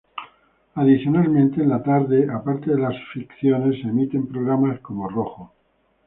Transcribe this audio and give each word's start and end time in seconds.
Adicionalmente, 0.73 1.61
en 1.61 1.69
la 1.69 1.83
tarde, 1.83 2.27
aparte 2.33 2.71
de 2.71 2.79
las 2.79 2.95
ficciones 3.13 3.83
se 3.83 3.89
emiten 3.89 4.25
programas 4.27 4.79
como 4.79 5.07
"Rojo". 5.07 5.53